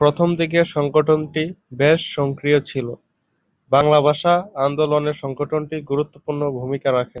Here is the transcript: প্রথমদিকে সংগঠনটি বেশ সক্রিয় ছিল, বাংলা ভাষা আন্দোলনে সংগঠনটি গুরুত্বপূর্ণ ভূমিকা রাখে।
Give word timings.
প্রথমদিকে 0.00 0.60
সংগঠনটি 0.74 1.42
বেশ 1.72 2.00
সক্রিয় 2.14 2.58
ছিল, 2.60 2.86
বাংলা 3.72 3.98
ভাষা 4.00 4.34
আন্দোলনে 4.66 5.12
সংগঠনটি 5.22 5.76
গুরুত্বপূর্ণ 5.90 6.42
ভূমিকা 6.58 6.90
রাখে। 6.92 7.20